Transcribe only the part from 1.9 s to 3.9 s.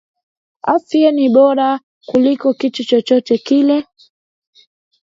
kuliko kitu chcochote kile